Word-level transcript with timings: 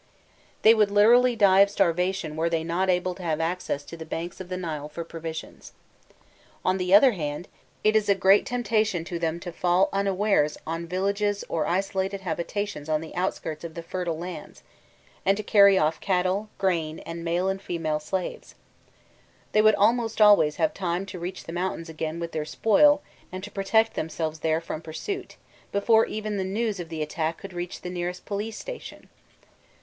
They 0.63 0.73
would 0.73 0.89
literally 0.89 1.35
die 1.35 1.59
of 1.59 1.69
starvation 1.69 2.35
were 2.35 2.49
they 2.49 2.63
not 2.63 2.89
able 2.89 3.13
to 3.13 3.21
have 3.21 3.39
access 3.39 3.83
to 3.83 3.95
the 3.95 4.03
banks 4.03 4.41
of 4.41 4.49
the 4.49 4.57
Nile 4.57 4.89
for 4.89 5.03
provisions. 5.03 5.73
On 6.65 6.79
the 6.79 6.91
other 6.91 7.11
hand, 7.11 7.47
it 7.83 7.95
is 7.95 8.09
a 8.09 8.15
great 8.15 8.43
temptation 8.47 9.03
to 9.05 9.19
them 9.19 9.39
to 9.41 9.51
fall 9.51 9.89
unawares 9.93 10.57
on 10.65 10.87
villages 10.87 11.43
or 11.47 11.67
isolated 11.67 12.21
habitations 12.21 12.89
on 12.89 13.01
the 13.01 13.13
outskirts 13.15 13.63
of 13.63 13.75
the 13.75 13.83
fertile 13.83 14.17
lands, 14.17 14.63
and 15.23 15.37
to 15.37 15.43
carry 15.43 15.77
off 15.77 16.01
cattle, 16.01 16.49
grain, 16.57 16.97
and 17.01 17.23
male 17.23 17.47
and 17.47 17.61
female 17.61 17.99
slaves; 17.99 18.55
they 19.51 19.61
would 19.61 19.75
almost 19.75 20.19
always 20.19 20.55
have 20.55 20.73
time 20.73 21.05
to 21.05 21.19
reach 21.19 21.43
the 21.43 21.53
mountains 21.53 21.89
again 21.89 22.19
with 22.19 22.31
their 22.31 22.43
spoil 22.43 23.03
and 23.31 23.43
to 23.43 23.51
protect 23.51 23.93
themselves 23.93 24.39
there 24.39 24.61
from 24.61 24.81
pursuit, 24.81 25.35
before 25.71 26.07
even 26.07 26.37
the 26.37 26.43
news 26.43 26.79
of 26.79 26.89
the 26.89 27.03
attack 27.03 27.37
could 27.37 27.53
reach 27.53 27.81
the 27.81 27.89
nearest 27.91 28.25
police 28.25 28.57
station. 28.57 29.07